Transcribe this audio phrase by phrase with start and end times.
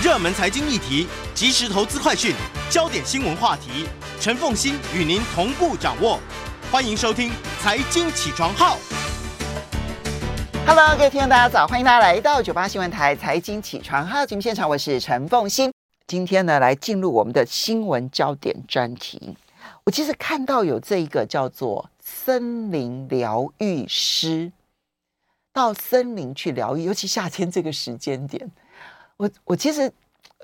[0.00, 2.32] 热门财经议题、即时投资快讯、
[2.70, 3.84] 焦点新闻话题，
[4.20, 6.20] 陈凤欣与您同步掌握。
[6.70, 8.76] 欢迎收听《财经起床号》。
[10.64, 15.72] Hello，各位听众大家早，欢迎大家来到九八新闻台《财经起床号》节目现场，我是陈凤欣。
[16.06, 19.36] 今天呢，来进入我们的新闻焦点专题。
[19.82, 24.52] 我其实看到有这一个叫做森林疗愈师。
[25.52, 28.48] 到森林去疗愈，尤其夏天这个时间点，
[29.18, 29.82] 我我其实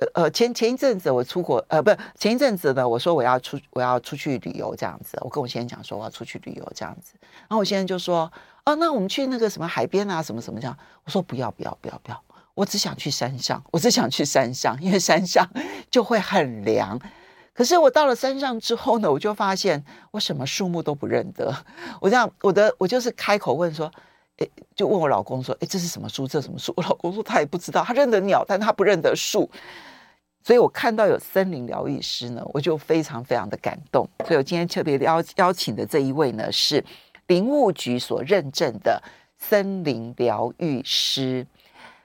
[0.01, 7.15] 呃呃前前一阵子我出国呃不是前一阵子呢，我说我要出我要出去旅游这样子，我跟我先生讲说我要出去旅游这样子，
[7.49, 8.31] 然后我先生就说
[8.65, 12.21] 哦，那我们去那个什么海边啊什么什么这样，我说不要不要不要不要，
[12.55, 15.49] 我只想去山上，我只想去山上，因为山上
[15.89, 17.01] 就会很凉。
[17.53, 21.55] 可是我到了山上之后呢，我就发现我什么树木都不认得，
[22.01, 23.89] 我这样我的我就是开口问说。
[24.75, 26.27] 就问我老公说：“诶，这是什么书？
[26.27, 29.49] 这是什么书？” 我老公说：“他也不知道，他认得鸟，但他不认得树。”
[30.47, 34.07] 所以，我看到有森林疗愈师呢，我就非常非常的感动。
[34.27, 36.85] 所以我今天特别邀邀请的这一位呢，是
[37.29, 39.03] 林务局所认证的
[39.39, 41.47] 森林疗愈师。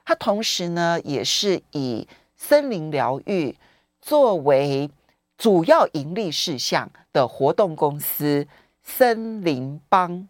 [0.06, 3.54] 他同时呢，也是以森林疗愈
[4.00, 4.90] 作为
[5.36, 8.46] 主要盈利事项的活动公司——
[8.82, 10.26] 森林邦。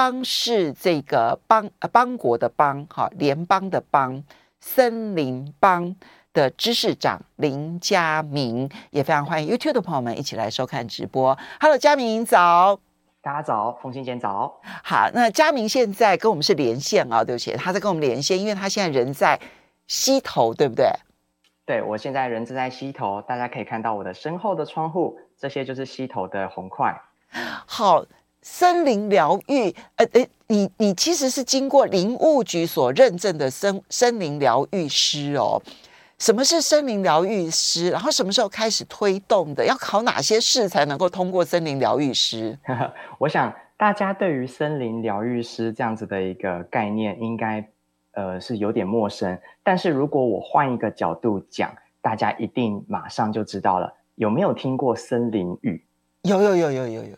[0.00, 4.24] 邦是这个邦呃邦国的邦哈，联邦的邦，
[4.58, 5.94] 森林邦
[6.32, 11.36] 的知识长林佳明，也非常欢迎 YouTube 的朋友们一起来收看直播。
[11.60, 12.80] Hello，佳明早，
[13.20, 14.58] 大家早，凤馨姐早。
[14.82, 19.38] 好，那佳明现在跟我们是连线啊，对不起，他在跟我们连线，因为他现在人在
[19.86, 20.86] 溪头，对不对？
[21.66, 26.98] 对，我现在人正在溪头，大家可以看到我的身后的窗户，这些就是溪头的红块。
[27.66, 28.06] 好。
[28.42, 35.60] 森林疗愈，呃，诶，你你其实是经过林务局所认证的森森林疗愈师哦。
[36.18, 37.90] 什么是森林疗愈师？
[37.90, 39.64] 然后什么时候开始推动的？
[39.64, 42.58] 要考哪些试才能够通过森林疗愈师？
[43.18, 47.66] 我想大家对于森林疗愈师这样子的一个概念，应该
[48.12, 49.38] 呃是有点陌生。
[49.62, 53.90] 但是如果我换一个角度讲，大家一定马上就知道了。
[54.16, 55.82] 有没有听过森林浴？
[56.24, 57.16] 有有有有有有。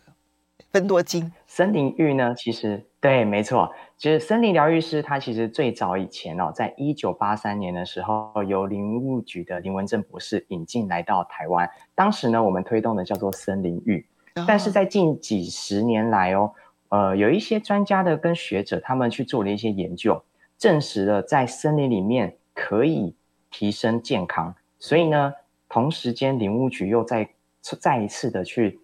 [0.73, 2.35] 芬多金森林浴呢？
[2.35, 11.69] 其实对，没错，其实森林疗愈师他其实最早以前哦，在一九八三年的时候，由林务局的林文正博士引进来到台湾。
[11.95, 14.07] 当时呢，我们推动的叫做森林浴。
[14.47, 16.51] 但是在近几十年来哦，
[16.89, 20.25] 呃，有一些专家的跟学者他们去做了一些研究，
[20.57, 23.15] 证实了在森林里面可以
[23.51, 24.55] 提升健康。
[24.79, 25.35] 所以呢，
[25.69, 27.29] 同时间林务局又再
[27.61, 28.81] 再一次的去。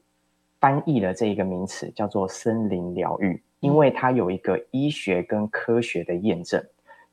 [0.61, 6.63] 翻译了这一个名词叫做森林疗愈，因为它有一个医学跟科学的验证。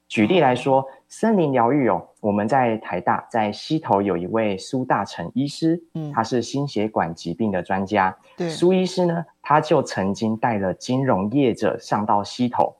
[0.08, 8.16] 举例来说，森林疗愈哦，我们在台大在西头有一位苏大成医师，嗯，他是心血管疾病的专家。
[8.38, 12.76] 对，苏医师呢，他就曾经带了金融业者上到西头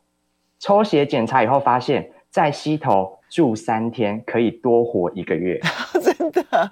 [0.60, 5.60] 抽血检查以后，发现，在西头住三天可以多活一个月，
[6.00, 6.72] 真的，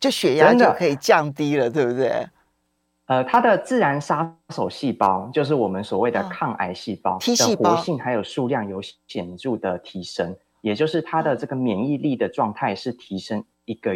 [0.00, 2.26] 就血压就可以降低了，对不对？
[3.06, 13.94] 呃，它的自然杀手细胞就是我们所谓的抗癌细胞的活性还有数量有显著的提升，也就是它的这个免疫力的状态是提升一个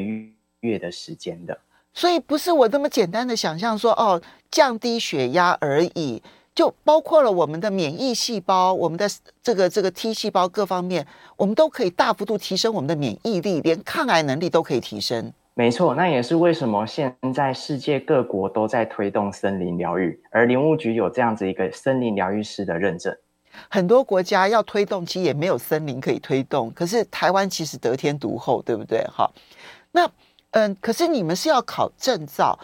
[0.61, 1.57] 月的时间的。
[1.95, 6.23] 所以不是我这么简单的想象说哦，降低血压而已，
[6.55, 9.09] 就包括了我们的免疫细胞、我们的
[9.43, 11.07] 这个这个 T 细胞各方面，
[11.37, 15.33] 我们都可以大幅度提升我们的免疫力，连抗癌能力都可以提升。
[15.59, 23.17] 没错，那也是为什么现在世界各国都在推动森林疗愈，而林务局有这样子一个森林疗愈师的认证。
[23.71, 26.71] 很多国家要推动，其实也没有森林可以推动。
[26.73, 29.03] 可是台湾其实得天独厚，对不对？
[29.11, 29.33] 哈，
[29.93, 30.07] 那
[30.51, 32.59] 嗯，可是你们是要考证照。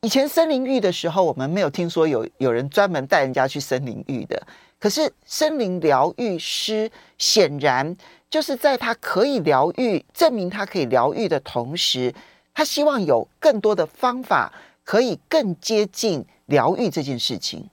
[0.00, 4.42] 以前森林浴的时候，我们没有听说有有人专门带人家去森林浴的。
[4.80, 7.94] 可是森林疗愈师显然。
[8.32, 12.10] 就是在他可以疗愈，证明他可以疗愈的同时，
[12.54, 14.52] 他希望有更多的方法
[14.84, 17.68] 可以更接近疗愈这件事情。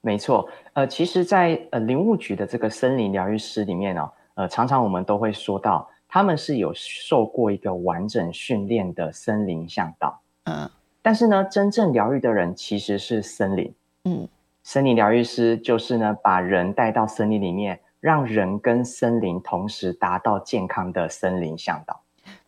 [0.00, 10.20] 没错，呃，其实在，在呃林务局的这个森林疗愈师里面呢、哦，呃，常常我们都会说到，他们是有受过一个完整训练的森林向导。
[10.44, 10.70] 嗯，
[11.02, 13.74] 但是呢，真正疗愈的人其实是森林。
[14.04, 14.28] 嗯，
[14.62, 17.80] 森林疗愈师就是呢，把人带到森林里面。
[18.02, 22.00] 让人跟森林同时达到健康的森林向导。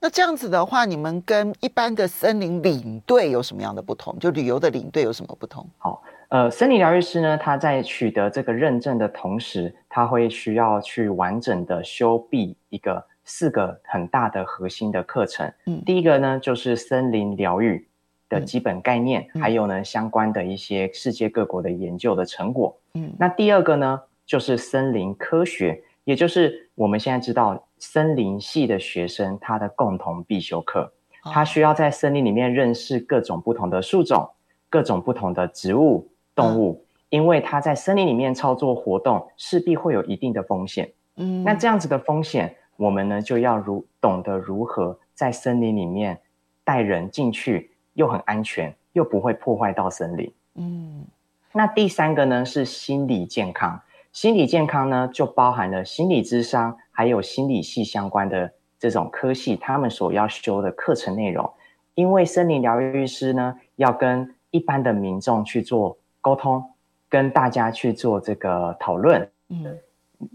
[0.04, 4.14] 那这样子的话，你们跟一般的森林领队有什么样的不同？
[4.18, 5.66] 就旅游的领队有什么不同？
[5.78, 15.50] 好，呃，森林疗愈师呢，他在取得这个认证的同时，他会需要去完整的修毕一个四个很大的核心的课程。
[15.64, 17.88] 嗯，第一个呢就是森林疗愈
[18.28, 22.76] 的基本概念，嗯、还有呢相关的一些世界各国的研究的成果。
[22.92, 30.92] 嗯，那第二个呢就是森林科学，也就是我们现在知道森林系的学生他的共同必修课，
[31.32, 34.30] 他需要在森林里面认识各种不同的树种、
[34.70, 36.80] 各种不同的植物、动物。
[36.80, 40.90] 嗯因为他在森林里面操作活动，势必会有一定的风险。
[41.14, 46.18] 嗯，那这样子的风险，我们呢就要如懂得如何在森林里面
[46.64, 50.32] 带人进去，又很安全，又不会破坏到森林。
[50.56, 51.04] 嗯，
[51.52, 53.80] 那第三个呢是心理健康。
[54.14, 61.52] 心理健康呢就包含了心理智商，还有心理系相关的这种科系，他们所要修的课程内容。
[61.94, 66.70] 因为森林疗愈师呢要跟一般的民众去做沟通。
[67.06, 69.78] 跟大家去做这个讨论，嗯，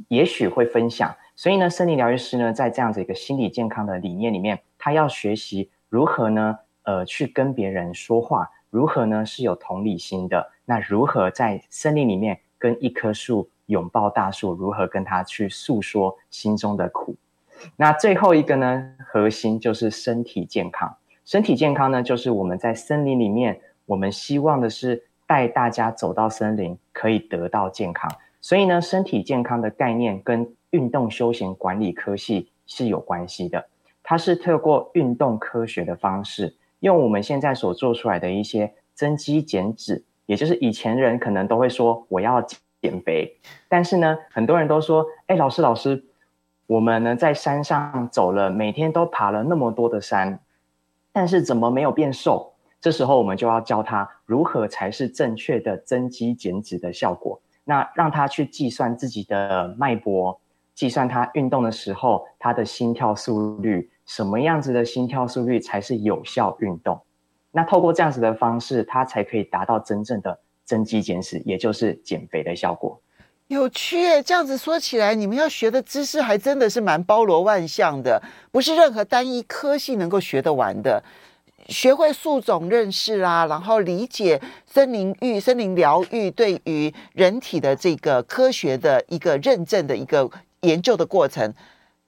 [0.08, 1.14] 也许会分享。
[1.36, 10.50] 所以呢，森林疗愈师呢，在这样子一个心理健康的理念里面，他要学习如何呢，呃，去跟别人说话，如何呢是有同理心的。
[10.64, 17.16] 那如何在森林里面跟一棵树拥抱大树，如何跟他去诉说心中的苦。
[17.76, 20.96] 那最后一个呢，核心就是身体健康。
[21.26, 25.06] 身体健康呢，就是我们在森林里面，我们希望的是。
[25.30, 28.12] 带大家走到森林，可以得到健康。
[28.42, 33.64] 所以呢，身体健康的概念跟运动休闲管理科系是有关系的。
[34.02, 42.44] 它是透过运动科学的方式，用我们现在所做出来的一些增肌减脂，也就是以前人可能都会说我要
[42.82, 43.38] 减肥，
[43.68, 46.04] 但是呢，很多人都说，哎，老师老师，
[46.68, 50.40] 我们呢在山上走了，每天都爬了那么多的山，
[51.12, 52.54] 但是怎么没有变瘦？
[52.82, 57.42] 这时候我们就要教他如何才是正确的增肌减脂的效果。
[57.66, 60.40] 那让他去计算自己的脉搏，
[60.74, 67.02] 计算他运动的时候他的心跳速率，什么样子的心跳速率才是有效运动。
[67.52, 70.40] 那透过这样子的方式，他才可以达到真正的
[70.70, 73.02] 增肌减脂，也就是减肥的效果。
[73.48, 78.22] 有趣耶，这样子说起来，你们要学的知识还真的是蛮包罗万象的，
[78.52, 81.04] 不是任何单一科系能够学得完的。
[81.68, 90.30] 学会树种认识啦、啊，然后理解森林浴、森林疗愈对于人体的这个科学的一个认证的一个
[90.62, 91.52] 研究的过程，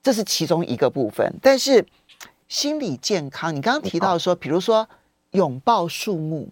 [0.04, 1.34] 这是其中一个部分。
[1.42, 1.84] 但是
[2.48, 4.88] 心理健康，你刚刚提到说，比如说
[5.32, 6.50] 拥抱树木，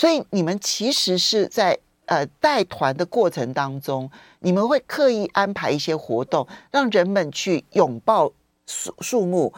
[0.00, 8.32] 所以你们其实是在呃带团的过程当中，你们会刻意安排一些活动，让人们去拥抱
[8.66, 9.52] 树树木，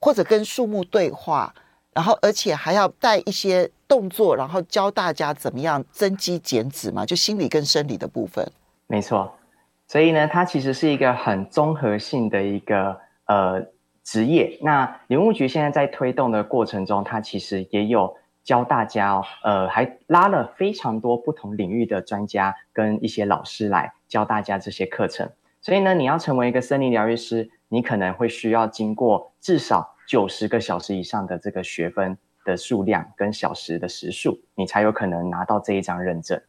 [0.00, 1.54] 或者跟树木对话。
[1.92, 8.44] 然后，而且还要带一些动作，然后教大家怎么样增肌减脂嘛，就心理跟生理的部分。
[8.88, 9.32] 没错，
[9.86, 13.64] 所以呢，它其实是一个很综合性的一个呃
[14.02, 14.58] 职业。
[14.60, 18.12] 那林务局现在在推动的过程中，它其实也有
[18.48, 25.28] 教大家哦，呃，还拉了非常多不同领域的专家跟一些老师来教大家这些课程。
[25.60, 29.94] 所以呢，你要成为一个森林疗愈师，你可能会需要经过至少。
[30.08, 36.40] 九十个小时以上的这个学分的数量跟小时的时数，你才有可能拿到这一张认证。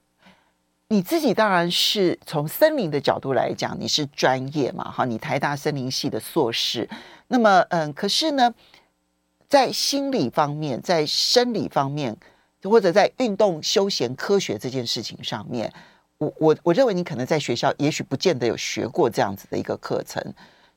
[0.88, 6.88] 你自己当然是从森林的角度来讲，你是专业嘛，哈，你台大森林系的硕士。
[7.28, 8.56] 那么，嗯，可是呢，
[9.50, 12.16] 在心理方面，在生理方面，
[12.62, 15.73] 或者在运动休闲科学这件事情上面，
[16.19, 20.23] 我我我认为你可能在学校也许不见得有学过这样子的一个课程。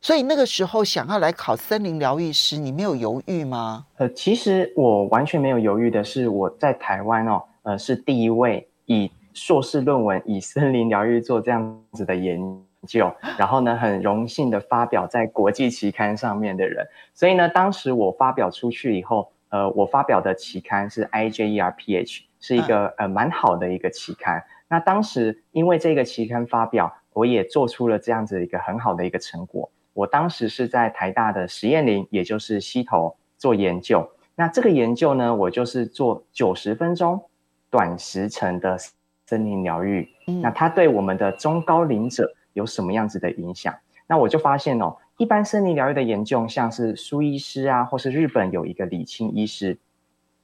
[0.00, 3.86] 所以那个时候想要来考森林疗愈师，你没有犹豫吗？
[3.98, 12.40] 呃，其实我完全没有犹豫的是，我在台湾哦，呃，是第一位以硕士论文以森林疗愈做这样子的研
[12.86, 16.86] 究， 然后呢，很荣幸的发表在国际期刊上面的人。
[17.14, 24.42] 所以呢，当时我发表出去以后，呃，我发表的期刊是 IJERPH，是一个、嗯、呃蛮好的一个期刊。
[24.68, 29.70] 那当时因为这个期刊发表，我也做出了这样子一个很好的一个成果。
[29.92, 34.10] 我当时是在台大的实验林，也就是溪头做研究。
[34.34, 37.22] 那这个研究呢，我就是做九十分钟
[37.68, 38.78] 短时程的
[39.26, 40.08] 森林疗愈。
[40.26, 40.40] 嗯。
[40.40, 43.74] 那它对我们的中高龄者有什么样子的影响？
[44.06, 49.78] 那我就发现哦，一般森林疗愈的研究，像是苏医师啊，或是日本有一个李清医师，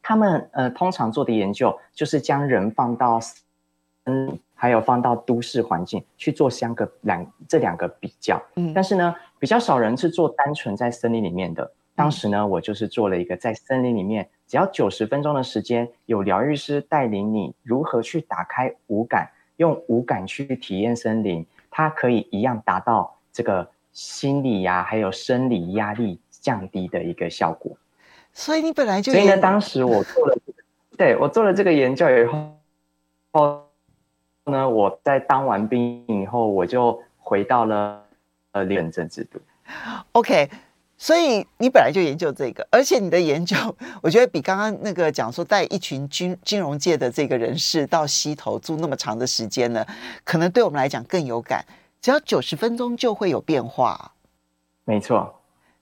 [0.02, 3.20] 他们呃通常做的研究就是将人放到
[4.04, 4.38] 嗯。
[4.60, 11.70] 还有放到都市环境去做相个两这两个比较，嗯，但是呢，比较少人是做单纯在森林里面的。
[11.94, 21.46] 当时呢，我就是做了一个在森林里面，只要九十分钟的时间，有疗愈师带领你如何去打开五感，用五感去体验森林，
[21.78, 27.70] 它可以一样达到这个心理呀、啊，还有生理压力降低的一个效果。
[28.32, 30.36] 所以你本来就所以呢，当时我做了，
[30.98, 32.58] 对我做了这个研究以后，
[33.30, 33.62] 后
[34.46, 38.04] 呢，我在当完兵以后，我就回到了
[38.50, 39.38] 呃廉政制度。
[40.10, 40.50] OK。
[41.00, 43.56] 所以你本来就研究这个，而且你的研究，
[44.02, 49.86] 我觉得比刚刚那个讲说带一群金金融界的这个人士到西头住那么长的时间呢，
[50.24, 51.64] 可能对我们来讲更有感。
[52.00, 54.12] 只要九十分钟就会有变化。
[54.84, 55.34] 没错。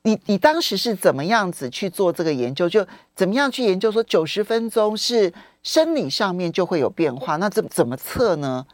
[0.02, 2.68] 你你当时是怎么样子去做这个研究？
[2.68, 5.32] 就怎么样去研究说九十分钟是
[5.62, 7.37] 生理上面就会有变化？
[7.37, 8.64] 那怎怎么测呢？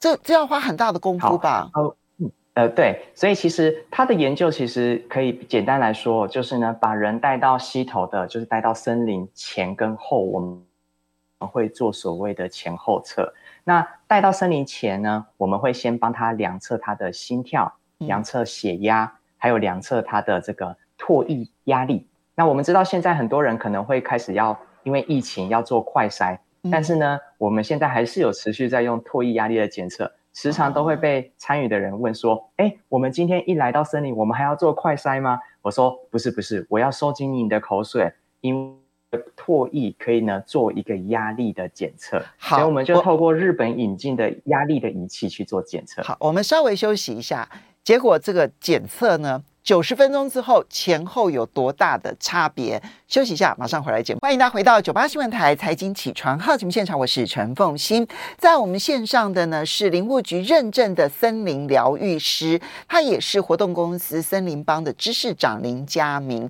[0.00, 1.70] 这这要花很大的功夫吧？
[2.54, 10.60] 呃，对，所以其实他的研究其实可以简单来说，就是呢，把人带到溪头的，就是带到森林前跟后，我们
[11.48, 13.32] 会做所谓的前后测。
[13.62, 22.08] 那带到森林前呢，我们会先帮他量测他的心跳，量测血压，还有量测他的这个唾液压力。
[22.34, 26.36] 那我们知道现在很多人可能会开始要因为疫情要做快筛，
[26.70, 30.10] 但是呢，我们现在还是有持续在用唾液压力的检测。
[30.42, 38.74] 时常都会被参与的人问说：“哎，我们今天一来到森林，我们还要做快筛吗？”我说：“不是，不是，我要收集你的口水，因
[39.10, 42.24] 为唾液可以呢做一个压力的检测。
[42.38, 46.02] 好，所以我们就透过日本引进的压力的仪器去做检测。
[46.02, 47.46] 好，我们稍微休息一下，
[47.84, 52.82] 结果这个检测呢？”九十分钟之后前后有多大的差别？
[53.06, 54.20] 休息一下，马上回来节目。
[54.20, 58.06] 欢迎大家回到九八新闻台财经起床号节目现场，我是陈凤欣。
[58.38, 66.48] 在我们线上的呢是林务局认证的森林疗愈师，他也是活动公司森林帮的知识长林嘉明。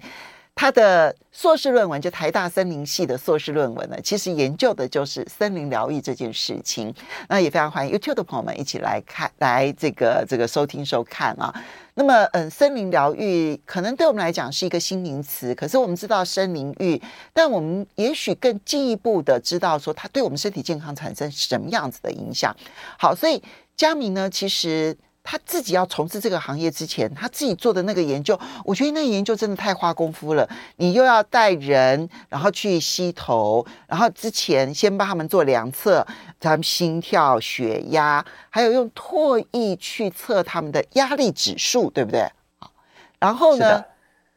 [0.54, 6.94] 他的硕士论文就台大森林系的硕士论文呢，其实研究的就是森林疗愈这件事情。
[7.28, 11.54] 那也非常欢迎 YouTube 的朋友们一起来看，来这个这个收听收看啊。
[12.00, 16.98] 那么，嗯，森林疗愈可能对我们来讲是一个新名词，可是我们知道森林浴，
[17.34, 22.56] 但我们也许更进一步的知道说它对我们身体健康产生什么样子的影响。
[22.98, 23.42] 好，所以
[23.76, 24.96] 佳明呢，其实。
[25.22, 30.48] 他自己要从事这个行业之前，他自己做的那个研究，我觉得那个研究真的太花功夫了。
[30.76, 36.04] 你又要带人，然后去吸头，然后之前先帮他们做量测，
[36.40, 42.28] 他们心跳、血压，还有用唾液去测他们的压力指数，对不对？
[42.58, 42.72] 好，
[43.18, 43.84] 然后呢，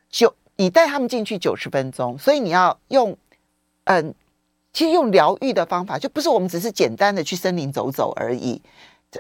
[0.10, 3.18] 就你带他们进去九十分钟，所以你要用，
[3.86, 4.14] 嗯，
[4.74, 8.62] 其实用疗愈的方法，就不是我们只是简单的去森林走走而已。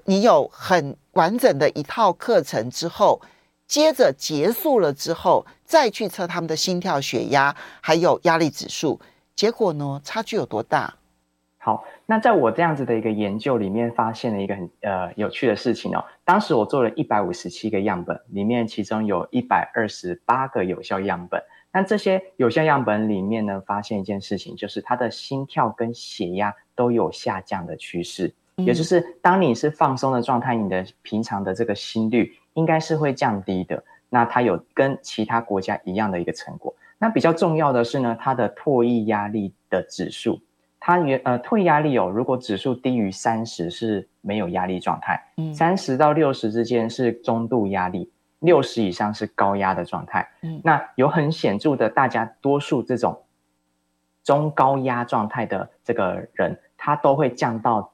[0.06, 3.22] 你有很完整的一套课程之后，
[3.68, 9.00] 接着结束了之后，再去测他们的心跳、血压，还有压力指数，
[9.36, 10.96] 结果呢，差距有多大？
[11.58, 16.04] 好，那在我这样子的一个研究里面，发现了一个很呃有趣的事情哦。
[16.26, 21.42] 当时我做了一百五十七个样本，里面其中有一百二十八个有效样本。
[21.72, 28.34] 那这些有效样本里面呢，发现一件事情，就是他的心跳跟血压都有下降的趋势。
[28.58, 33.84] 也就是当你是放松的状态，你的平常的这个心率应该是会降低的。
[34.10, 36.72] 那它有跟其他国家一样的一个成果。
[37.00, 40.40] 那比较重要的是呢，它的唾液压力的指数，
[40.80, 48.08] 它原呃唾液压力哦，如果指数低于三十是没有压力状态，嗯，三十到六十之间是中度压力，
[48.40, 50.30] 六十以上是高压的状态。
[50.44, 53.20] 嗯，那有很显著的，大家多数这种
[54.24, 57.90] 中高压状态的这个人，他都会降到。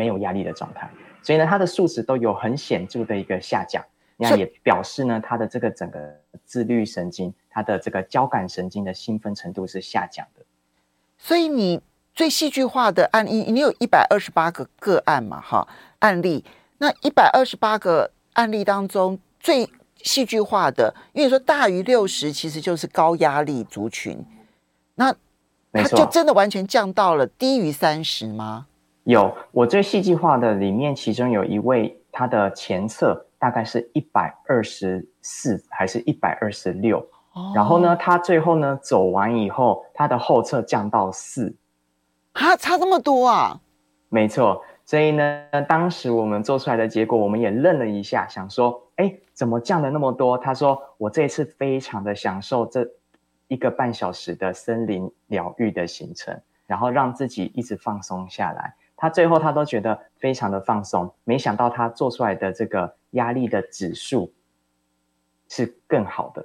[0.00, 0.88] 没有压力的状态，
[1.22, 3.84] 所以呢，它的数值都有很显著的一个下降，
[4.16, 5.98] 那也表示呢，它的这个整个
[6.46, 10.42] 自律神经，它的这个交感神经的兴奋程度是下降的。
[11.18, 11.82] 所以你
[12.14, 15.38] 最戏剧化的案例，你有一百二十八个个案嘛？
[15.38, 16.42] 哈，案例，
[16.78, 24.24] 那一百二十八个案例当中最戏剧化的，因为说大于六十其实就是高压力族群，
[24.94, 25.14] 那
[25.74, 28.66] 它就真的完全降到了低于三十吗？
[29.10, 37.04] 有我最戏剧化的里面，其中有一位，他的前侧大概是一百二十四还是一百二十六，
[37.52, 41.52] 然后呢，他最后呢走完以后，他的后侧降到四，
[42.34, 43.60] 啊，差这么多啊？
[44.10, 50.38] 没错，所以呢，当时我们做出来的结果，我们也愣了一下，想说，哎，怎么降了那么多？
[50.38, 52.86] 他说，我这一次非常的享受这
[53.48, 58.72] 一个半小时的森林疗愈的行程，然后让自己一直放松下来。
[59.00, 64.30] 他最后他都觉得非常的放松，没想到他做出来的这个压力的指数
[65.48, 66.44] 是更好的，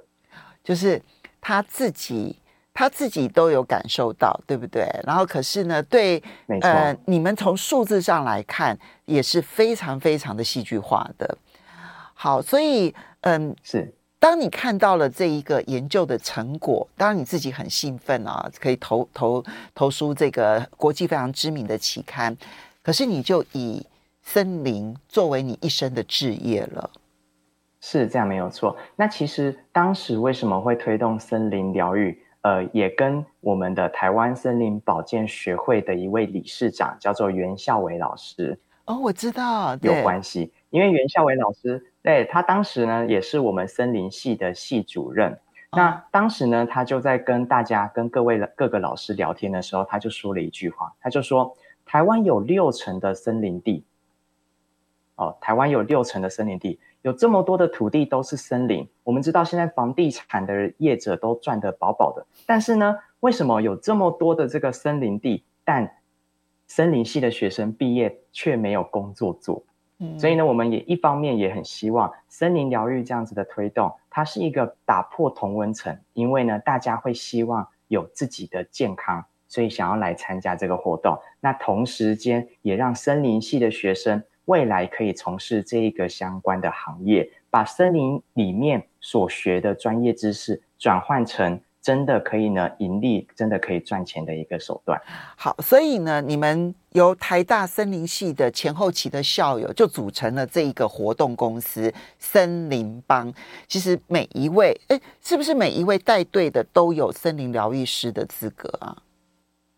[0.64, 1.02] 就是
[1.38, 2.40] 他自己
[2.72, 4.88] 他自己都有感受到，对不对？
[5.04, 11.36] 然后可是呢，对，没错，呃，你们从数字上来看也是非常非常的戏剧化的。
[12.14, 13.92] 好，所以嗯，是。
[14.18, 19.44] 当你看到了这一个研究的成果，当然你自己很兴奋啊，可以投投
[19.74, 22.36] 投书这个国际非常知名的期刊。
[22.82, 23.84] 可是你就以
[24.22, 26.90] 森林作为你一生的置业了，
[27.80, 28.76] 是这样没有错。
[28.96, 32.18] 那其实当时为什么会推动森林疗愈？
[32.40, 41.84] 呃，也跟我们的台湾森林保健学会的一位理事长叫做袁孝伟老师哦，我知道有关系，因为袁孝伟老师。
[42.06, 45.36] 对，他当时呢，也是我们森林系的系主任。
[45.72, 51.52] 那当时呢，他就在跟大家、跟各位各个老师聊天的时候，他就说了一句话，他就说
[51.84, 53.84] ：“台湾有六成的森林地，
[55.16, 58.88] 哦，台湾有六成的森林地，有这么多的土地都是森林。
[59.02, 65.96] 我们知道现在房地产的业者都赚得饱饱的，但是呢，为什么有这么多的这个森林地，但
[66.68, 69.64] 森林系的学生毕业却没有工作做？”
[70.18, 81.18] 所以呢，我们也一方面也很希望森林疗愈这样子的推动，它是一个打破同温层，因为呢，大家会希望有自己的健康，所以想要来参加这个活动。
[81.40, 91.60] 那同时间也让森林系的学生未来可以从事这一个相关的行业，把森林里面所学的专业知识转换成。
[91.86, 95.00] 真的可以呢，盈利真的可以赚钱的一个手段。
[95.36, 103.32] 好，所以呢，你们由台大森林系的前后期的校友就组成了这一个活动公司——森林帮。
[103.68, 108.96] 其实每一位，哎，是不是每一位带队的都有森林疗愈师的资格啊？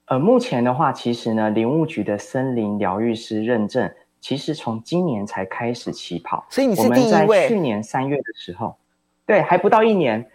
[0.06, 6.46] 呃，目前的话，其实呢，林务局的森林疗愈师认证，其实从今年才开始起跑。
[6.48, 7.12] 所以你是第一位。
[7.12, 8.78] 我们在去年三月的时候，
[9.26, 10.26] 对，还不到一年。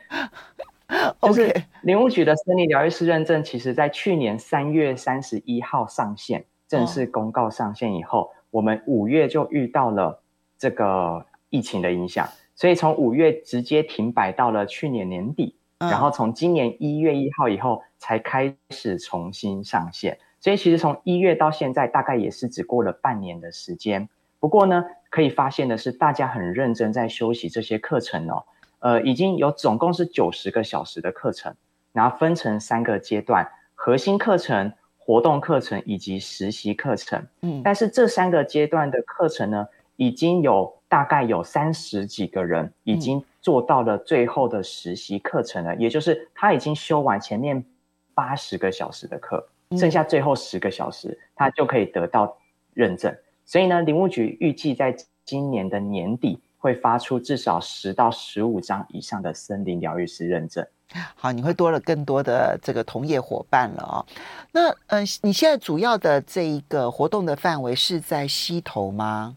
[1.22, 10.22] 就是林务局的森林疗愈师认证，其实在去年三月三十一号上线，正式公告上线以后，哦、我们五月就遇到了
[10.58, 24.08] 这个疫情的影响，所以从五月直接停摆到了去年年底，嗯、然后从今年一月一号以后才开始重新上线，所以其实从一月到现在大概也是只过了半年的时间。
[24.40, 28.44] 不过呢，可以发现的是，大家很认真在修习这些课程哦。
[28.84, 31.56] 呃，已经有总共是九十个小时的课程，
[31.94, 37.26] 然后分成三个阶段：核心课程、活动课程以及实习课程。
[37.44, 39.66] 嗯，但是这三个阶段的课程呢，
[39.96, 47.64] 已经有大概有三十几个人已经做到了最后的实习课程了，嗯、也就是他已经修完前面
[48.14, 52.38] 八十个小时的课，剩下最后十个小时，他就可以得到
[52.74, 53.16] 认证。
[53.46, 54.94] 所以呢，林务局预计在
[55.24, 56.42] 今年的年底。
[56.64, 60.66] 会发出至少十到十五张以上的森林疗愈师认证。
[61.14, 64.06] 好，你会多了更多的这个同业伙伴了哦。
[64.54, 69.36] 那嗯、呃，你现在主要的这一个活动的范围是在西头吗？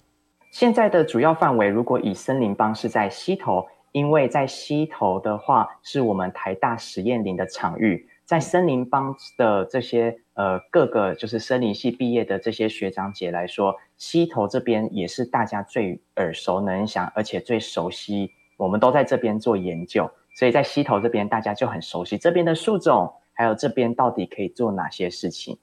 [0.52, 8.08] 现在的主要范围，如果以森林帮是在西头，因为在西头的话，是我们台大实验林的场域。
[8.24, 18.30] 在森林帮的这些呃各个就是森林系毕业的这些学长姐来说，溪头这边也是大家最耳熟能详，而且最熟悉。
[18.56, 25.58] 我们都在这边做研究，所以在溪头这边大家就很熟悉这边的树种，还有这边到底可以做哪些事情。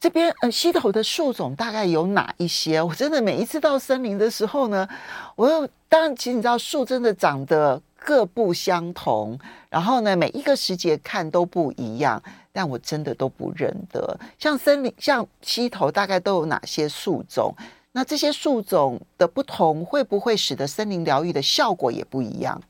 [0.00, 2.80] 这边呃溪头的树种大概有哪一些？
[2.82, 4.88] 我真的每一次到森林的时候呢，
[5.36, 7.82] 我又当然其实你知道树真的长得。
[8.04, 9.38] 各不相同，
[9.70, 12.20] 然后呢，每一个时节看都不一样，
[12.52, 14.18] 但我真的都不认得。
[14.38, 17.54] 像森林，像溪头，大概都有哪些树种？
[17.92, 22.60] 那这些树种的不同，会不会使得森林疗愈的效果也不一样？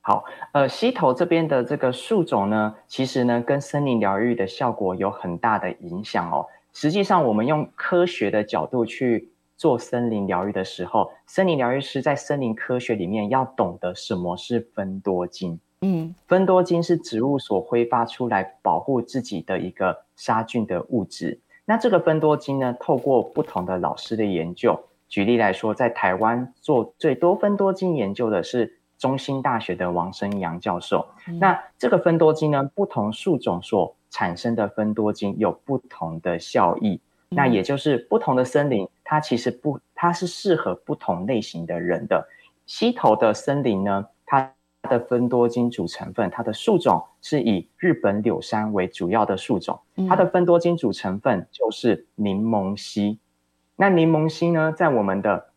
[0.00, 6.46] 好，呃，溪头这边的这个树种呢，其实呢，跟森林疗愈的效果有很大的影响哦。
[6.72, 9.30] 实际上，我们用科学的角度去。
[9.60, 15.60] 做森林疗愈的时候，森林疗愈师在森林科学里面要懂得什么是分多精。
[15.82, 21.40] 嗯，芬多精是植物所挥发出来保护自己的一个杀菌的物质。
[21.64, 31.06] 那这个芬多精呢，透过不同的老师的研究，举例来说，在台湾做最多芬多精研究的是中兴大学的王生阳教授。
[31.26, 37.00] 嗯、那这个芬多精呢，不同树种所产生的芬多精有不同的效益。
[37.30, 42.28] 那也就是不同的森林，它其实不，它是适合不同类型的人的。
[42.66, 44.06] 溪头的森林呢，
[44.82, 53.18] 它的芬多精主成分，它的树种是以日本柳杉为主要的树种，它的芬多精主成分就是柠檬烯。
[53.76, 55.50] 那柠檬烯呢，在我们的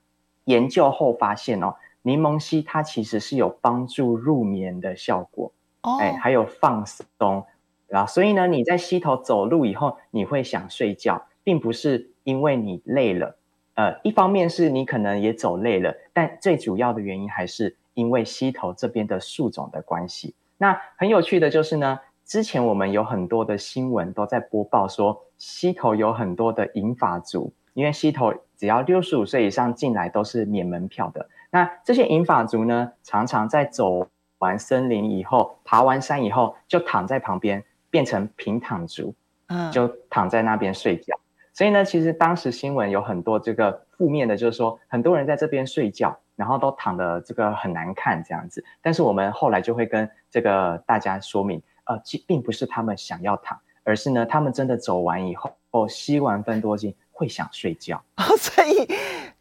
[0.45, 5.51] 研究后发现哦，柠檬烯它其实是有帮助入眠的效果，
[5.99, 7.45] 哎，还有放松，
[7.91, 11.25] 啊，所以呢，你在溪头走路以后，你会想睡觉。
[11.45, 13.35] 并不是因为你累了，
[13.73, 20.35] 呃，一方面是你可能也走累了，但最主要的原因还是因为溪头这边的树种的关系。
[20.57, 31.27] 那很有趣的就是呢，之前我们有很多的新闻都在播报说，溪头有很多的银发族，因为溪头只要六十五岁以上进来都是免门票的。
[31.49, 34.07] 那这些银发族呢，常常在走
[34.39, 39.13] 完森林以后，爬完山以后，就躺在旁边，变成平躺族，
[39.47, 41.15] 嗯，就躺在那边睡觉。
[41.53, 48.63] 所以呢，其实当时新闻有很多这个负面的，就是说很多人在这边睡觉，然后都躺的这个很难看这样子。
[48.81, 58.01] 但是我们后来就会跟这个大家说明，呃，其并不是他们想要躺，而是呢，他们真的走完以后，哦，吸完芬多精会想睡觉。
[58.17, 58.87] 哦， 所以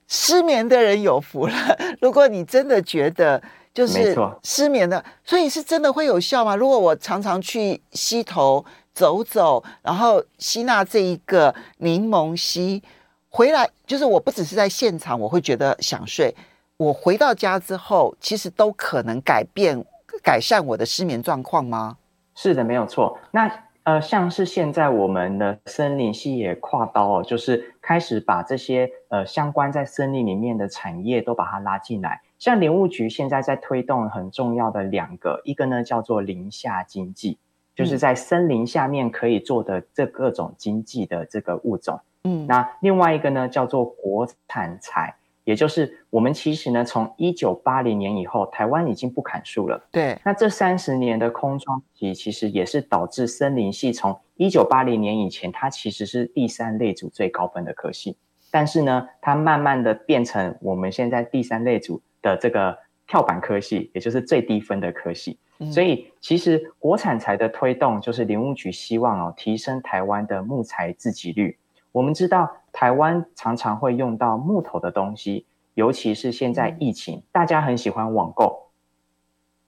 [0.08, 1.54] 失眠的人有福了。
[2.00, 3.42] 如果你真的觉得
[3.74, 6.54] 就是失眠的，所以是真的会有效吗？
[6.56, 8.64] 如果我常常去溪头。
[8.94, 12.82] 走走，然后吸纳这一个柠檬烯
[13.30, 16.36] 回来，就是我不只是在现场，我会觉得想睡。
[16.76, 19.84] 我回到家之后，其实都可能改变、
[20.22, 21.96] 改善我的失眠状况吗？
[22.34, 23.18] 是的，没有错。
[23.30, 23.50] 那
[23.84, 32.20] 呃，像是现在我们的森林系也跨刀哦，就是开始把这些呃相关在森林里面的产业都把它拉进来。
[32.38, 37.38] 像林务局现在在推动很重要的两个，一个呢叫做林下经济。
[37.74, 58.16] 就是在森林下面可以做的这各种经济的这个物种，嗯，那另外一个呢叫做国产材，也就是我们其实呢从一九八零年以后，台湾已经不砍树了，对，那这三十年的空窗期其实也是导致森林系从一九八零年以前，它其实是第三类组最高分的科系，
[58.50, 65.38] 但是呢，它慢慢的变成我们现在第三类组的这个跳板科系，也就是最低分的科系。
[65.70, 71.56] 所以，其实国产材的推动，就是林务局希望哦，提升台湾的木材自给率。
[71.92, 78.70] 我们知道，台湾常常会用到木头的东西，尤其是现在疫情，大家很喜欢网购。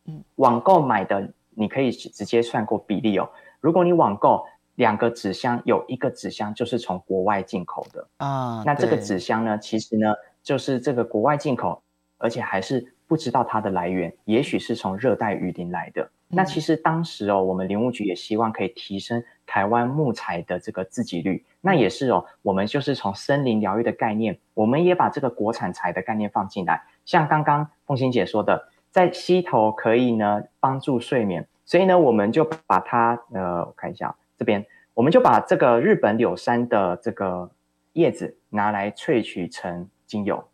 [0.06, 3.30] 嗯，网购买的，你可以直接算过比例哦。
[3.60, 11.82] 如果你网购两个纸箱，有一个纸箱就是从国外进口的啊，那这个纸箱呢，其实呢，就是这个国外进口，
[12.18, 12.90] 而且还是。
[13.06, 16.02] 不知道它的来源，也许是从热带雨林来的。
[16.02, 21.44] 嗯、那其实当时哦，我们林务局也希望可以提升台湾木材的这个自给率。
[21.66, 26.82] 那也是哦，我们就是从森林疗愈的概念，我们也把这个国产材的概念放进来。
[27.06, 37.50] 像刚刚凤欣姐说的，在溪头可以呢帮助睡眠，所以呢，我们就把它呃，我看一下这边，我们就把这个日本柳杉的这个
[37.94, 40.46] 叶子拿来萃取成精油。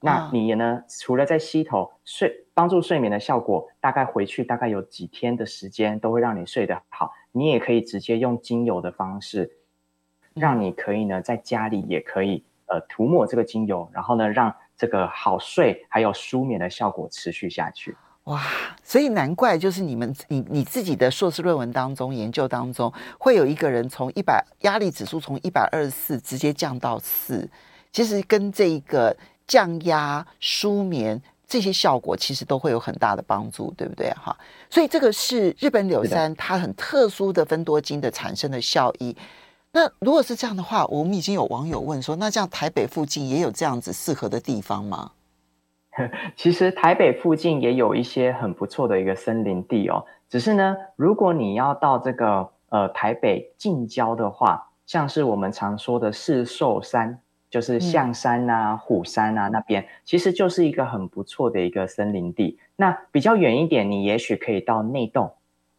[0.00, 0.84] 那你呢？
[0.86, 7.10] 除了在溪头睡帮助睡眠的效果，大概回去大概有几天的时间都会让你睡得好。
[7.32, 9.50] 你也可以直接用精油的方式，
[10.34, 17.96] 让你可以呢在家里也可以呃涂抹这个精油，然后呢让这个好睡还有舒眠的效果持续下去。
[18.24, 18.42] 哇，
[18.82, 27.48] 所以难怪就是你们你你自己的硕士论文当中研究当中，会有一个人从一百压力指数从一百二十四直接降到四，
[27.92, 29.16] 其实跟这一个。
[29.46, 34.10] 降压、舒眠这些效果其实都会有很大的帮助，对不对？
[34.12, 34.34] 哈，
[34.70, 39.14] 所以这个是日本柳杉它很特殊的芬多精的产生的效益。
[39.74, 45.10] 那如果是这样的话，我们已经有网友问说，那这样台北附近也有这样子适合的地方吗？
[46.36, 57.20] 其实台北附近也有一些很不错的一个森林地哦，只是呢，如果你要到这个呃台北近郊的话，像是我们常说的四寿山。
[57.50, 62.58] 就是象山啊、嗯、虎山啊那边，其实就是一个很不错的一个森林地。
[62.74, 65.32] 那比较远一点，你也许可以到内洞。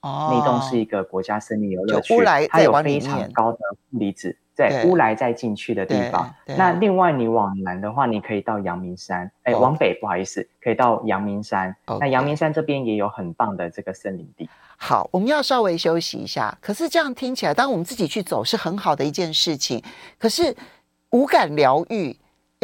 [0.06, 2.15] 哦，内洞是一个国家森林游乐区，
[2.50, 6.32] 它有非常高的负离子，在乌来再进去的地方。
[6.46, 9.32] 那另外你往南的话，你可以到阳明山。
[9.41, 11.76] 哎、欸，往北不好意思，可以到阳明山。
[12.00, 14.48] 那阳明山这边也有很棒的这个森林地。
[14.78, 16.56] 好，我们要稍微休息一下。
[16.62, 19.84] 可是这样听起来，当我们自己去走是很好的一件事情。
[20.20, 20.56] 可是。
[21.12, 22.13] 无感疗愈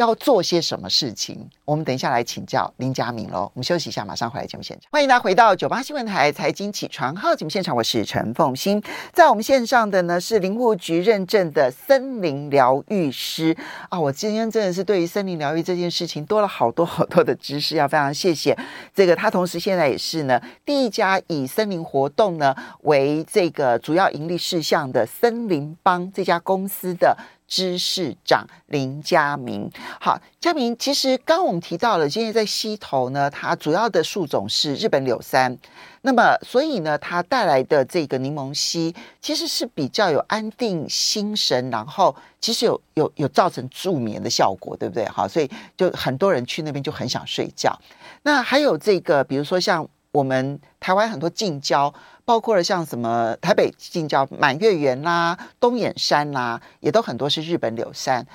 [0.02, 1.48] 要做些什么事情？
[1.64, 3.50] 我们等一下来请教林佳明喽。
[3.54, 4.88] 我们休息一下，马上回来节目现场。
[4.90, 8.82] 欢迎大家回到九八新闻台财经起床号节目现场，我是陈凤欣。
[9.12, 13.56] 在我们线上的呢是林务局认证的森林疗愈师
[13.88, 13.98] 啊！
[13.98, 18.56] 我今天真的是对于森林疗愈这件事情多了好多好多的知识，要非常谢谢
[18.94, 19.30] 这个他。
[19.30, 29.70] 同时现在也是呢第一家以森林活动呢为这个主要盈利事项的森林帮这家公司的知识长林嘉明。
[30.00, 35.56] 好，嘉明，其实刚刚我们提到了，今天在溪头呢，它主要的树种是日本柳杉。
[36.04, 45.06] 那么，所以呢，它带来的这个柠檬烯其实是比较有安定心神，然后其实有有有造成助眠的效果，对不对？
[45.06, 47.78] 好，所以就很多人去那边就很想睡觉。
[48.22, 51.92] 那还有这个，比如说像我们台湾很多近郊，
[52.24, 58.26] 包括了像什么台北近郊满月园啦、东眼山啦，也都很多是日本柳杉。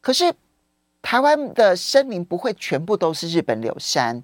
[0.00, 0.34] 可是
[1.02, 4.22] 台湾的森林不会全部都是日本柳杉，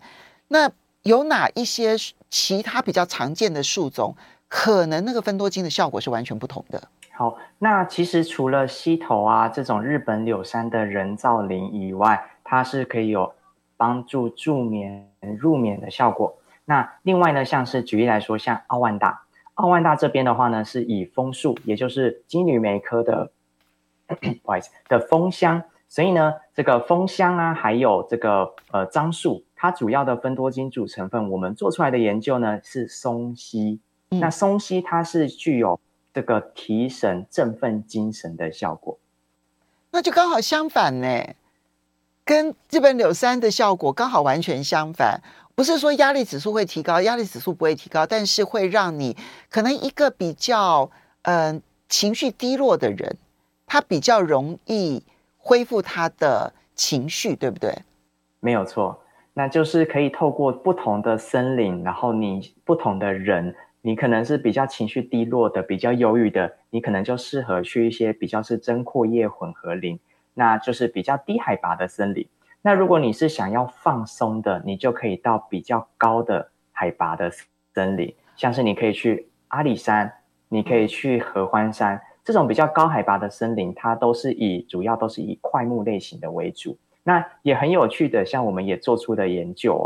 [0.48, 0.70] 那
[1.02, 1.96] 有哪一些？
[2.33, 4.14] 其他比较常见的树种，
[4.46, 6.80] 可能那个芬多精的效果是完全不同的。
[7.11, 13.35] 好，那其实除了溪头啊这种日本柳杉的人造林以外，它是可以有
[13.76, 16.33] 帮助助眠入眠的效果。
[16.70, 19.22] 那另外呢，像是举例来说，像奥万大，
[19.54, 23.33] 奥万大这边的话呢，是以枫树，也就是金缕梅科的，
[24.06, 29.42] 不好意思的枫香，所以呢，这个枫香啊，还有这个呃樟树。
[29.56, 33.80] 它主要的分多精主成分，我们做出来的研究呢是松烯。
[34.11, 35.80] 嗯、那松烯它是具有
[36.14, 38.96] 这个提神振奋精神的效果。
[39.90, 41.35] 那就刚好相反呢，
[42.31, 45.21] 跟日本柳杉的效果刚好完全相反。
[45.57, 49.16] 不是说压力指数会提高，压力指数不会提高，但是会让你
[49.49, 50.88] 可能一个比较
[51.23, 53.16] 嗯、情绪低落的人，
[53.66, 55.03] 他比较容易
[55.38, 57.77] 恢复他的情绪，对不对？
[58.38, 59.03] 没有错。
[59.35, 69.99] 那就是可以透过不同的森林，然后你不同的人，你可能是比较情绪低落的，比较忧郁的，你可能就适合去一些比较是针阔叶混合林，
[70.35, 72.29] 那就是比较低海拔的森林。
[72.62, 77.31] 那如果你是想要放松的，你就可以到比较高的海拔的
[77.75, 80.12] 森林，像是你可以去阿里山，
[80.49, 86.77] 你可以去合欢山，这种比较高海拔的森林，它都是以主要都是以块木类型的为主。
[87.03, 89.85] 那也很有趣的，像我们也做出的研究哦，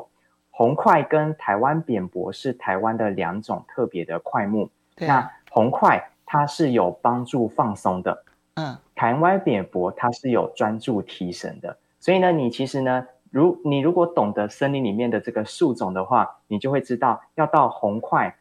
[0.51, 4.69] 红块跟台湾扁柏是台湾的两种特别的块木。
[4.99, 11.77] 那红块它是有帮助放松的，嗯，台湾扁柏它是有专注提神的。
[12.01, 18.33] 所以呢，你其实呢，如你如果懂得森林里面的这个树种的话，你就会知道要到红桧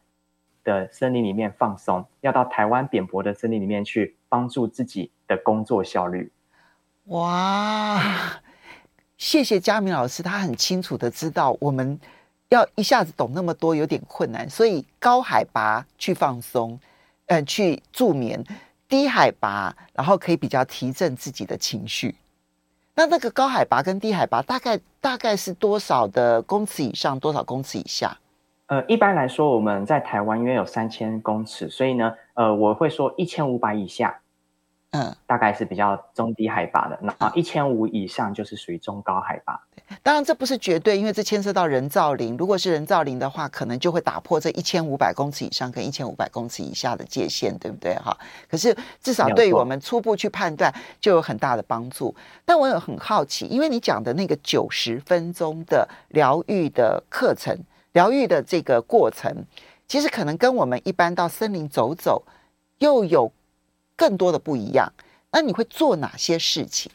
[0.64, 6.32] 的森林里面放松，要到台湾扁柏的森林里面去帮助自己的工作效率。
[7.08, 8.02] 哇！
[9.18, 12.00] 谢谢佳明老师，他很清楚的知道我们
[12.48, 16.80] 要一下子懂那么多有点困难，所以高海拔去放松，
[17.26, 18.42] 嗯、去助眠；
[18.94, 22.14] 低海拔，然后可以比较提振自己的情绪。
[22.94, 28.16] 那那个高海拔跟低海拔大概大概是多少的公尺以上，多少公尺以下？
[28.68, 34.20] 呃，一般来说我们在台湾因为有三千公尺，所以呢，呃，我会说一千五百以下。
[34.92, 39.60] 嗯，大概是比较中低海拔的，那一千五以上就是属于中高海拔。
[40.02, 42.36] 当然这不是绝对，因为这牵涉到人造林。
[42.38, 47.94] 如果是人造林的话，可能就会打破这一千五百公尺以上跟一千五百公尺以下的界限，对不对？
[47.96, 48.18] 哈，
[48.50, 52.16] 可是至少对于我们初步去判断就有很大的帮助。
[52.46, 57.58] 但我有很好奇，因为你讲的那个九十分钟的疗愈的课程，
[57.92, 59.46] 疗愈的这个过程，
[59.88, 62.24] 其实可能跟我们一般到森林走走
[62.80, 63.32] 又有。
[63.96, 64.92] 更多的不一样，
[65.32, 66.92] 那你会做哪些事情？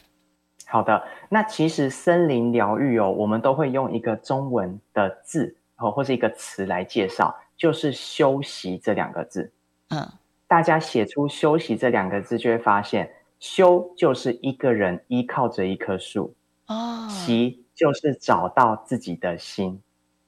[0.70, 9.50] 好的，那其实森林疗愈哦，我们都会用一个中文的字哦，或是一个词来介绍，就是“休息”这两个字。
[9.88, 10.06] 嗯，
[10.46, 16.34] 大家写出“休息”这两个字，就会发现“休”就是一个人依靠着一棵树，
[16.66, 19.80] 哦，“息”就是找到自己的心，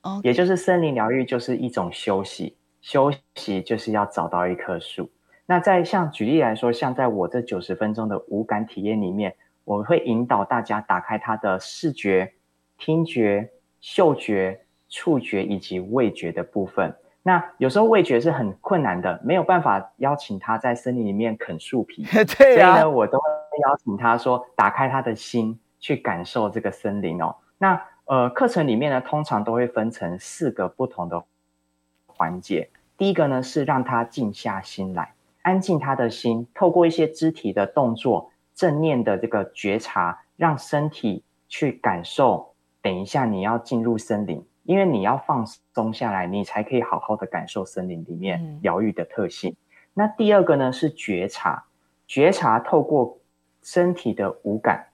[0.03, 5.11] 哦，也就是森林疗愈就是一种休息，休息就是要找到一棵树。
[5.45, 9.35] 那在像举例来说，像在我这九十分钟的无感体验里面，
[9.71, 12.33] 我会引导大家打开他的视觉、
[12.77, 13.49] 听觉、
[13.81, 16.93] 嗅觉、触觉以及味觉的部分。
[17.23, 22.05] 那有时候味觉是很困难的，没有办法邀请他在森林里面啃树皮，
[22.37, 23.25] 对啊，所以呢，我都会
[23.63, 27.37] 邀请他说，打开他的心去感受这个森林哦。
[27.57, 31.23] 那呃，课程里面呢，通常都会分成四个不同的
[32.09, 32.69] 环节。
[32.99, 35.15] 第一个呢，是让他静下心来。
[35.43, 42.53] 安静他的心，透过一些肢体的动作、正念的这个觉察，让身体去感受。
[42.83, 49.53] 等一下你要进入森林，因为你要放松下来，你才可以好好的感受森林里面疗愈的特性。
[49.53, 49.57] 嗯、
[49.95, 51.65] 那第二个呢，是觉察，
[52.07, 53.17] 觉察透过
[53.63, 54.89] 身体的五感，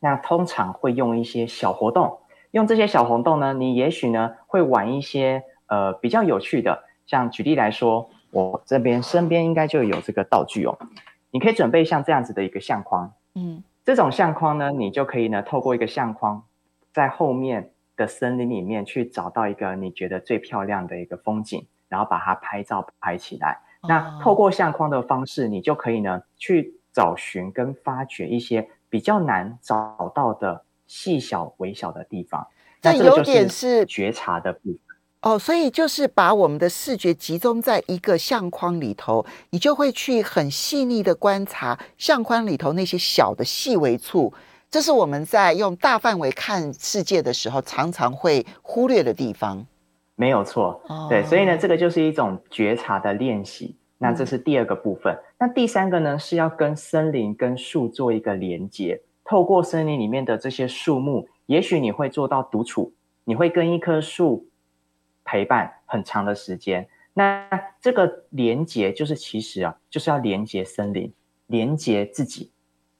[0.00, 2.18] 那通常会用一些小活动，
[2.50, 8.10] 用这些小活动呢，你也许呢会玩一些呃比较有趣的，像举例来说。
[8.34, 10.76] 我这边身边应该就有这个道具哦，
[11.34, 16.44] 你可以准备像这样子的一个相框，嗯，这种相框呢，你就可以呢透过一个相框，
[16.92, 23.58] 在后面的森林里面去找到一个你觉得最漂亮的一个风景，然后把它拍照拍起来。
[23.80, 32.46] 哦、那透过相框的方式，你就可以呢去找寻跟发掘一些比较难找到的细小微小的地方。
[32.80, 34.93] 这有点是觉察的部分
[35.24, 44.30] 哦，所以就是把我们的视觉集中在一个相框里头，你就会去很细腻的观察相框里头那些小的细微处，
[44.70, 49.66] 这是我们在用大范围看世界的时候常常会忽略的地方。
[50.14, 53.74] 没有错，哦、对，所以呢，这个就是一种觉察的练习。
[53.96, 55.10] 那这是第二个部分。
[55.14, 61.26] 嗯、那第三个呢，是要跟森林、跟树做一个连接，透过森林里面的这些树木。
[61.46, 62.92] 也许你会做到独处，
[63.24, 64.46] 你会跟一棵树
[65.34, 66.86] 陪伴很长的时间。
[67.12, 71.12] 那这个连接就是其实啊，就是要连接森林，
[71.48, 72.52] 连接自己，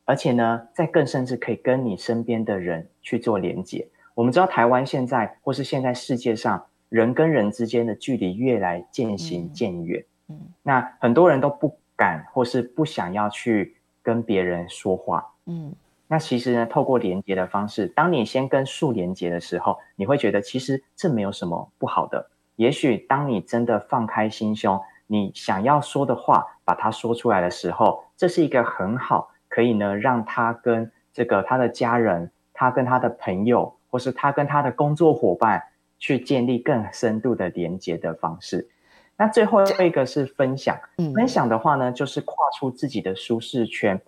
[0.05, 3.87] 而且呢，再更甚至可以跟你身边的人去做连接。
[4.17, 15.73] 我们知道台湾现在或是现在世界上人跟人之间的距离越来渐行渐远，嗯，那很多人都不敢或是不想要去跟别人说话，嗯。
[16.07, 22.31] 那其实呢，透过连接的方式，当你先跟树连接的时候，你会觉得其实这没有什么不好的。
[22.57, 35.63] 也许当你真的放开心胸，你想要说的话，把它说出来的时候，这是一个很好可以呢，让他跟这个他的家人，他跟他的朋友，或是他跟他的工作伙伴，
[35.99, 38.69] 去建立更深度的连接的方式。
[39.17, 40.79] 那最后一个是分享，
[41.15, 44.01] 分享的话呢，就是跨出自己的舒适圈。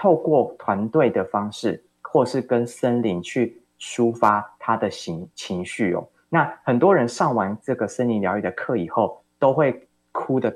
[0.00, 6.08] 透过团队的方式，或是跟森林去抒发他的情情绪哦。
[6.30, 10.50] 那很多人上完这个森林疗愈的课以后，都会哭的，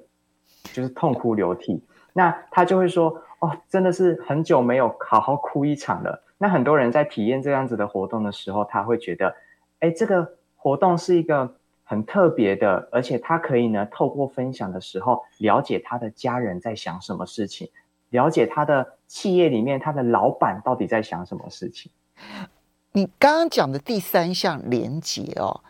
[0.72, 1.84] 就是痛哭流涕。
[2.14, 9.36] 那他就会说：“哦，真的是很久没有好好哭一场了。”那很多人在体验这样子的活动的时候，他会觉得
[9.80, 10.26] ：“哎，这个
[10.56, 17.68] 活动是一个很特别的，而且他可以呢，透过分享的时候，了解他的家人在想什么事情。”
[18.10, 21.90] 了解他的企业里面，他的老板到底在想什么事情？
[22.92, 25.60] 你刚刚讲的第三项连接哦，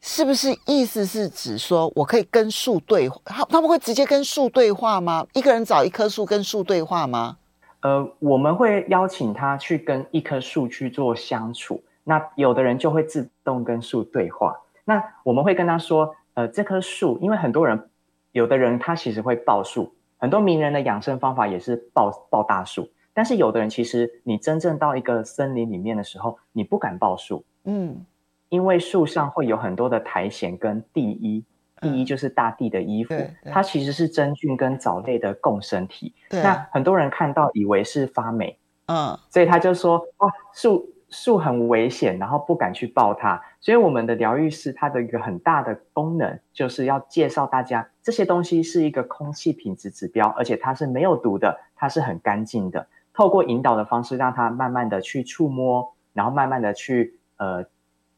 [0.00, 3.20] 是不是意思是指说我可以跟树对话？
[3.24, 5.26] 他他们会直接跟树对话吗？
[5.34, 7.36] 一个人找一棵树跟树对话吗？
[7.80, 11.82] 呃，我们会邀请他去跟一棵树去做相处。
[12.02, 14.58] 那有的人就会自动跟树对话。
[14.84, 17.90] 那我们会跟他说，呃，这棵树，因为很多人，
[18.32, 19.94] 有的人他其实会抱树。
[20.24, 28.06] 很多名人的养生方法也是抱抱大树，但是有的人其实你真正到一个森林里面的时候，你不敢抱树，嗯，
[28.48, 31.44] 因为树上会有很多的苔藓跟地衣，
[31.78, 33.14] 地衣就是大地的衣服，
[33.52, 36.14] 它其实是真菌跟藻类的共生体。
[36.30, 40.93] 那很多人看到以为是发霉，嗯，所以他就说哇，树。
[41.14, 52.88] 树很危险，然后不敢去抱它，所以我们的疗愈师他的一个很大的功能，就是要介绍大家这些东西是一个空气品质指标，而且它是没有毒的，它是很干净的。
[53.12, 57.64] 透过引导的方式，让它慢慢的去触摸，然后慢慢的去呃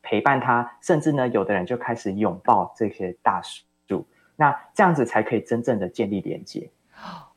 [0.02, 4.06] 陪伴它，甚至呢，有的人就开始拥抱这些大树，
[4.36, 6.70] 那这样子才可以真正的建立连接。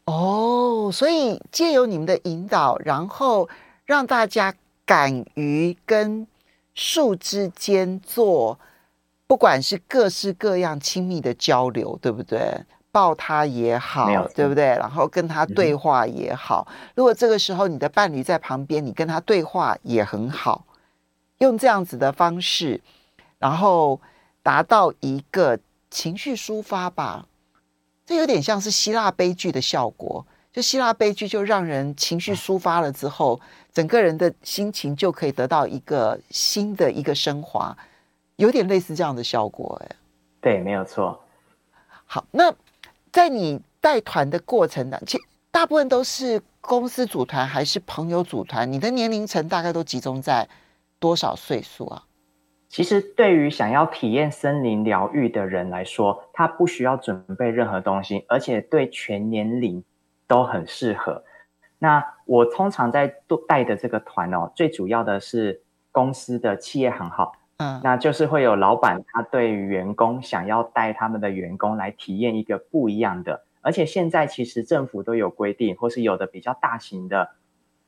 [0.06, 3.50] 哦，所以借由你们的引导，然后
[3.86, 4.54] 让大家。
[4.90, 6.26] 敢于跟
[6.74, 8.58] 树之间做，
[9.28, 12.66] 不管是各式各样亲密的交流，对不对？
[12.92, 14.66] 抱他也好，对不对？
[14.66, 16.68] 然后跟他对话也好。
[16.72, 20.66] 嗯、如果这个时候你的伴侣在旁边，你跟他对话也很好。
[21.38, 22.82] 用这样子的方式，
[23.38, 24.02] 然后
[24.42, 25.60] 达到一个
[25.92, 27.28] 情绪抒发吧。
[28.08, 30.26] 这有点像是希腊悲剧的效果。
[30.52, 33.40] 就希腊悲剧，就让人情绪抒发了之后，
[33.72, 37.78] 整个人的心情就可以得到一个新的一个升华，
[38.38, 39.96] 有点类似这样的效果，哎，
[40.42, 41.20] 对，没有错。
[42.06, 42.52] 好，那
[43.12, 48.72] 在你带团的过程呢，其实大部分都是公司组团还是朋友组团？
[48.72, 50.50] 你的年龄层大概都集中在
[50.98, 52.04] 多少岁数啊？
[52.70, 59.84] 其实，对于想要体验森林疗愈的人来说，他不需要准备任何东西，而且对全年龄。
[60.30, 61.24] 都很适合。
[61.80, 63.14] 那我通常在
[63.48, 65.62] 带的这个团哦，最主要的是
[65.92, 77.30] 公司的企业很好，嗯，那就是会有老板他对于员工想要带他们的员工来体验一个不一样的，而且现在其实政府都有规定，或是有的比较大型的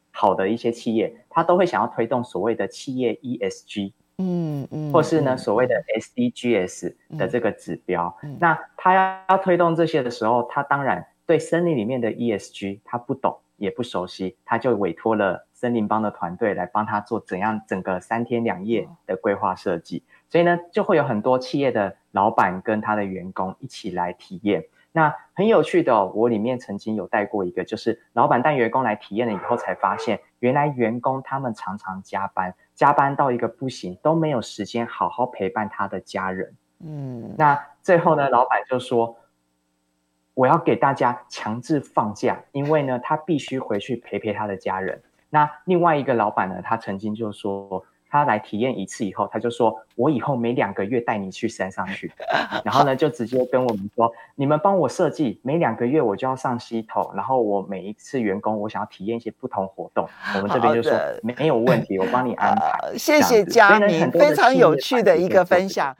[0.10, 8.18] 好的一些企业，他都会想要推动所谓的企业 ESG，嗯嗯，或是呢所谓的 SDGs 的这个指标。
[8.24, 11.06] 嗯，那他要要推动这些的时候，他当然。
[11.32, 20.04] 对森林里面的 ESG，他不懂，也不熟悉，他就委托了森林帮的团队来帮他做怎样整个三天两夜的规划设计。
[20.28, 24.66] 所以呢，就会有很多企业的老板跟他的员工一起来体验。
[24.92, 36.54] 那很有趣的哦，我里面曾经有带过一个，就是老板带员工来体验了以后，才发现原来员工他们常常加班，加班到一个不行，都没有时间好好陪伴他的家人。
[36.84, 39.16] 嗯，那最后呢，老板就说，
[40.34, 45.02] 我要给大家强制放假，因为呢，他必须回去陪陪他的家人。
[45.30, 47.84] 那另外一个老板呢，他曾经就说。
[48.14, 52.12] 他来体验一次以后，他就说：“我以后每两个月带你去山上去。
[52.62, 60.06] ”然后呢，就直接跟我们说：“你们帮我设计，每两个月我就要上溪头，然后我每一次员工，我想要体验一些不同活动。
[60.36, 60.92] ”我们这边就说
[61.24, 62.92] ：“没有问题，我帮你安排。
[63.00, 65.96] ”谢谢佳明，非常有趣的一个分享。